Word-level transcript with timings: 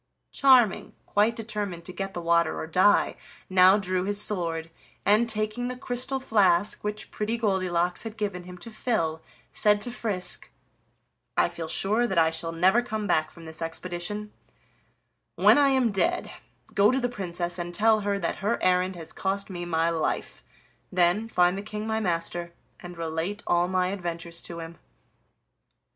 Charming, 0.31 0.95
quite 1.05 1.35
determined 1.35 1.85
to 1.85 1.93
get 1.93 2.15
the 2.15 2.23
water 2.23 2.57
or 2.57 2.65
die, 2.65 3.15
now 3.51 3.77
drew 3.77 4.03
his 4.03 4.19
sword, 4.19 4.71
and, 5.05 5.29
taking 5.29 5.67
the 5.67 5.77
crystal 5.77 6.19
flask 6.19 6.83
which 6.83 7.11
Pretty 7.11 7.37
Goldilocks 7.37 8.01
had 8.01 8.17
given 8.17 8.45
him 8.45 8.57
to 8.57 8.71
fill, 8.71 9.21
said 9.51 9.79
to 9.83 9.91
Frisk: 9.91 10.49
"I 11.37 11.49
feel 11.49 11.67
sure 11.67 12.07
that 12.07 12.17
I 12.17 12.31
shall 12.31 12.51
never 12.51 12.81
come 12.81 13.05
back 13.05 13.29
from 13.29 13.45
this 13.45 13.61
expedition; 13.61 14.33
when 15.35 15.59
I 15.59 15.69
am 15.69 15.91
dead, 15.91 16.31
go 16.73 16.89
to 16.89 16.99
the 16.99 17.07
Princess 17.07 17.59
and 17.59 17.71
tell 17.75 17.99
her 17.99 18.17
that 18.17 18.37
her 18.37 18.57
errand 18.63 18.95
has 18.95 19.13
cost 19.13 19.51
me 19.51 19.65
my 19.65 19.91
life. 19.91 20.41
Then 20.91 21.27
find 21.27 21.55
the 21.55 21.61
King 21.61 21.85
my 21.85 21.99
master, 21.99 22.53
and 22.79 22.97
relate 22.97 23.43
all 23.45 23.67
my 23.67 23.89
adventures 23.89 24.41
to 24.41 24.61
him." 24.61 24.79